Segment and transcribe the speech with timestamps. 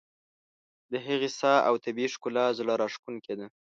[0.91, 3.47] د هغې ساده او طبیعي ښکلا زړه راښکونکې ده.